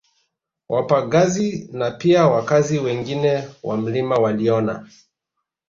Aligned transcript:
Wapagazi 0.69 1.69
na 1.71 1.91
pia 1.91 2.25
wakazi 2.27 2.79
wengine 2.79 3.47
wa 3.63 3.77
mlima 3.77 4.15
waliona 4.15 4.87